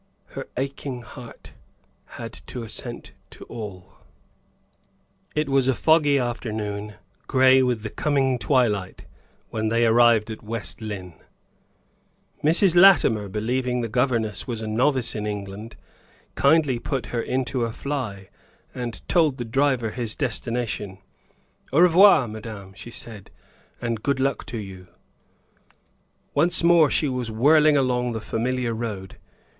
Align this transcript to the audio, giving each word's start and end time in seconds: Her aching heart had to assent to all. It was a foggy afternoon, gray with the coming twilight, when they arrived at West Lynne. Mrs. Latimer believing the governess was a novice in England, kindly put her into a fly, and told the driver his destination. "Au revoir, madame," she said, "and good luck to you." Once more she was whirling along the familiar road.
Her 0.29 0.47
aching 0.57 1.03
heart 1.03 1.51
had 2.17 2.33
to 2.47 2.63
assent 2.63 3.11
to 3.29 3.43
all. 3.45 3.93
It 5.35 5.47
was 5.47 5.67
a 5.67 5.75
foggy 5.75 6.17
afternoon, 6.17 6.95
gray 7.27 7.61
with 7.61 7.83
the 7.83 7.91
coming 7.91 8.39
twilight, 8.39 9.05
when 9.51 9.69
they 9.69 9.85
arrived 9.85 10.31
at 10.31 10.41
West 10.41 10.81
Lynne. 10.81 11.13
Mrs. 12.43 12.75
Latimer 12.75 13.29
believing 13.29 13.81
the 13.81 13.87
governess 13.87 14.47
was 14.47 14.63
a 14.63 14.67
novice 14.67 15.13
in 15.13 15.27
England, 15.27 15.75
kindly 16.33 16.79
put 16.79 17.05
her 17.13 17.21
into 17.21 17.63
a 17.63 17.71
fly, 17.71 18.29
and 18.73 19.07
told 19.07 19.37
the 19.37 19.45
driver 19.45 19.91
his 19.91 20.15
destination. 20.15 20.97
"Au 21.71 21.81
revoir, 21.81 22.27
madame," 22.27 22.73
she 22.73 22.89
said, 22.89 23.29
"and 23.79 24.01
good 24.01 24.19
luck 24.19 24.47
to 24.47 24.57
you." 24.57 24.87
Once 26.33 26.63
more 26.63 26.89
she 26.89 27.07
was 27.07 27.29
whirling 27.29 27.77
along 27.77 28.13
the 28.13 28.19
familiar 28.19 28.73
road. 28.73 29.17